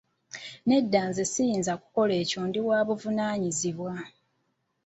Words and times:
Nedda 0.67 0.99
nze 1.09 1.23
siyinza 1.33 1.73
kukola 1.81 2.13
ekyo 2.21 2.41
ndi 2.47 2.59
wa 2.67 2.79
buvunaanyizibwa. 2.87 3.93